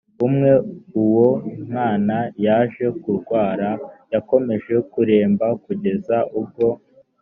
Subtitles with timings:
[0.27, 0.51] umwe
[1.03, 1.29] uwo
[1.67, 3.69] mwana yaje kurwara
[4.13, 6.67] yakomeje kuremba kugeza ubwo